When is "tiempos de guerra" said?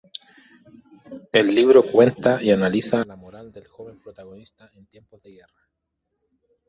4.87-5.69